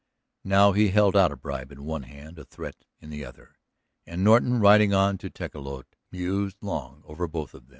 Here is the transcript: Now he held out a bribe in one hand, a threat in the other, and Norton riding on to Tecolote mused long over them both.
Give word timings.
Now 0.43 0.71
he 0.71 0.87
held 0.89 1.15
out 1.15 1.31
a 1.31 1.35
bribe 1.35 1.71
in 1.71 1.83
one 1.83 2.01
hand, 2.01 2.39
a 2.39 2.43
threat 2.43 2.85
in 3.01 3.11
the 3.11 3.23
other, 3.23 3.57
and 4.07 4.23
Norton 4.23 4.59
riding 4.59 4.95
on 4.95 5.19
to 5.19 5.29
Tecolote 5.29 5.95
mused 6.11 6.57
long 6.63 7.03
over 7.05 7.25
them 7.25 7.31
both. 7.31 7.55